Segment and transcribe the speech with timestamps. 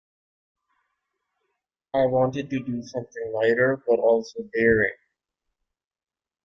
[1.93, 4.95] I wanted to do something lighter but also daring...